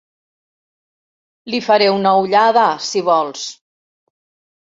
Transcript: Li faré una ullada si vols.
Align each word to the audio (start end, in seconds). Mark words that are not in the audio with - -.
Li 1.55 1.59
faré 1.65 1.89
una 1.97 2.13
ullada 2.21 2.63
si 2.87 3.03
vols. 3.11 3.43